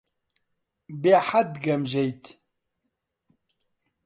بێحەد 1.01 1.51
گەمژەیت. 1.65 2.23